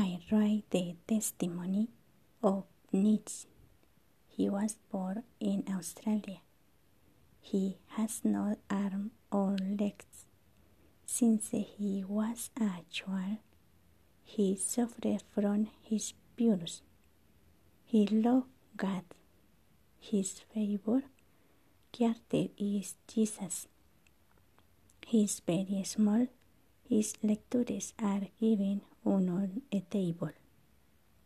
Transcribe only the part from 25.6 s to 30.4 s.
small. His lectures are given on a table.